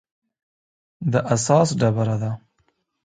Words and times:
د 1.11 1.13
اساس 1.33 1.69
ډبره 1.79 2.15
ده. 2.21 2.31